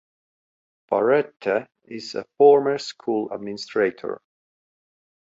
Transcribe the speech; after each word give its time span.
Barrette 0.89 1.67
is 1.83 2.15
a 2.15 2.25
former 2.39 2.79
school 2.79 3.31
administrator. 3.31 4.19